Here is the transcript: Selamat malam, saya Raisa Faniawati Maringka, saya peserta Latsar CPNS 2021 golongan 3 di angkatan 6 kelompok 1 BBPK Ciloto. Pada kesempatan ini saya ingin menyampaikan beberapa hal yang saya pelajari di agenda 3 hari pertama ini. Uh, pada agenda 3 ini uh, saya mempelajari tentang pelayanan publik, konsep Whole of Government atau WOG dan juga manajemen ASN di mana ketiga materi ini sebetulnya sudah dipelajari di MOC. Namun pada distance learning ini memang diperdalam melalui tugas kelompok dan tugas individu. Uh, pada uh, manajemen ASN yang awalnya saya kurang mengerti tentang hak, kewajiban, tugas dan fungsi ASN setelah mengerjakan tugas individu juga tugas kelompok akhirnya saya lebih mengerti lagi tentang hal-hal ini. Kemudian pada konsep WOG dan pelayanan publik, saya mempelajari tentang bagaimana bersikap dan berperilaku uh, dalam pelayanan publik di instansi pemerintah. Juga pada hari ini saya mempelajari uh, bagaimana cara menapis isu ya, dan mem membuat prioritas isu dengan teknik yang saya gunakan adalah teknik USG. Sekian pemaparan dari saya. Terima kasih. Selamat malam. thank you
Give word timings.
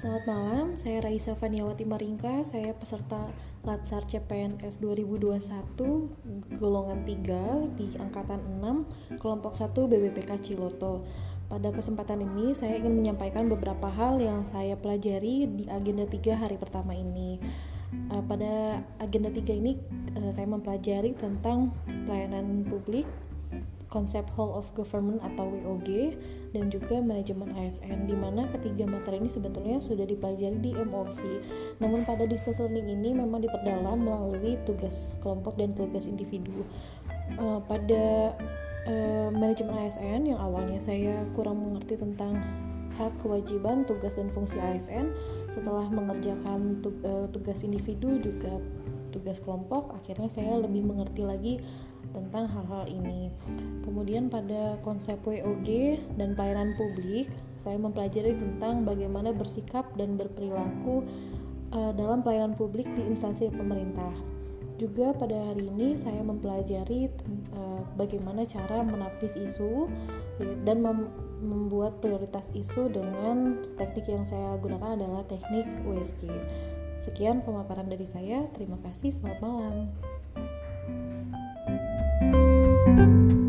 Selamat 0.00 0.24
malam, 0.32 0.66
saya 0.80 1.04
Raisa 1.04 1.36
Faniawati 1.36 1.84
Maringka, 1.84 2.40
saya 2.40 2.72
peserta 2.72 3.20
Latsar 3.68 4.00
CPNS 4.08 4.80
2021 4.80 6.56
golongan 6.56 7.04
3 7.04 7.76
di 7.76 8.00
angkatan 8.00 8.40
6 8.64 9.20
kelompok 9.20 9.52
1 9.52 9.76
BBPK 9.76 10.40
Ciloto. 10.40 11.04
Pada 11.52 11.68
kesempatan 11.68 12.24
ini 12.24 12.56
saya 12.56 12.80
ingin 12.80 12.96
menyampaikan 12.96 13.44
beberapa 13.52 13.92
hal 13.92 14.24
yang 14.24 14.40
saya 14.48 14.72
pelajari 14.72 15.44
di 15.52 15.68
agenda 15.68 16.08
3 16.08 16.16
hari 16.32 16.56
pertama 16.56 16.96
ini. 16.96 17.36
Uh, 18.08 18.24
pada 18.24 18.80
agenda 19.04 19.28
3 19.28 19.52
ini 19.52 19.76
uh, 20.16 20.32
saya 20.32 20.48
mempelajari 20.48 21.12
tentang 21.12 21.76
pelayanan 22.08 22.64
publik, 22.64 23.04
konsep 23.92 24.24
Whole 24.32 24.56
of 24.56 24.72
Government 24.72 25.20
atau 25.20 25.44
WOG 25.44 26.16
dan 26.50 26.66
juga 26.70 26.98
manajemen 26.98 27.54
ASN 27.54 28.10
di 28.10 28.14
mana 28.14 28.50
ketiga 28.58 28.86
materi 28.86 29.22
ini 29.22 29.30
sebetulnya 29.30 29.78
sudah 29.78 30.06
dipelajari 30.06 30.58
di 30.58 30.72
MOC. 30.74 31.20
Namun 31.78 32.02
pada 32.02 32.26
distance 32.26 32.58
learning 32.58 32.90
ini 32.90 33.14
memang 33.14 33.42
diperdalam 33.42 34.02
melalui 34.02 34.58
tugas 34.66 35.14
kelompok 35.22 35.54
dan 35.58 35.74
tugas 35.74 36.10
individu. 36.10 36.66
Uh, 37.38 37.62
pada 37.70 38.34
uh, 38.90 39.28
manajemen 39.30 39.78
ASN 39.86 40.34
yang 40.34 40.40
awalnya 40.42 40.82
saya 40.82 41.22
kurang 41.38 41.62
mengerti 41.62 41.94
tentang 41.94 42.42
hak, 42.98 43.14
kewajiban, 43.22 43.86
tugas 43.86 44.18
dan 44.18 44.28
fungsi 44.34 44.58
ASN 44.58 45.14
setelah 45.50 45.86
mengerjakan 45.88 46.82
tugas 47.32 47.62
individu 47.66 48.18
juga 48.18 48.58
tugas 49.10 49.42
kelompok 49.42 49.90
akhirnya 49.98 50.30
saya 50.30 50.62
lebih 50.62 50.86
mengerti 50.86 51.22
lagi 51.26 51.54
tentang 52.10 52.50
hal-hal 52.50 52.84
ini. 52.90 53.30
Kemudian 53.86 54.28
pada 54.32 54.78
konsep 54.82 55.20
WOG 55.22 55.98
dan 56.16 56.34
pelayanan 56.34 56.74
publik, 56.74 57.30
saya 57.60 57.76
mempelajari 57.76 58.36
tentang 58.36 58.88
bagaimana 58.88 59.30
bersikap 59.36 59.88
dan 59.94 60.16
berperilaku 60.16 61.04
uh, 61.76 61.92
dalam 61.94 62.24
pelayanan 62.24 62.56
publik 62.56 62.88
di 62.96 63.02
instansi 63.06 63.52
pemerintah. 63.52 64.12
Juga 64.80 65.12
pada 65.12 65.52
hari 65.52 65.68
ini 65.68 65.92
saya 65.92 66.24
mempelajari 66.24 67.12
uh, 67.52 67.84
bagaimana 68.00 68.48
cara 68.48 68.80
menapis 68.80 69.36
isu 69.36 69.92
ya, 70.40 70.56
dan 70.64 70.80
mem 70.80 71.12
membuat 71.40 72.04
prioritas 72.04 72.52
isu 72.52 72.92
dengan 72.92 73.64
teknik 73.80 74.12
yang 74.12 74.28
saya 74.28 74.60
gunakan 74.60 74.92
adalah 75.00 75.24
teknik 75.24 75.64
USG. 75.88 76.28
Sekian 77.00 77.40
pemaparan 77.40 77.88
dari 77.88 78.04
saya. 78.04 78.44
Terima 78.52 78.76
kasih. 78.84 79.16
Selamat 79.16 79.40
malam. 79.40 79.88
thank 83.00 83.32
you 83.32 83.39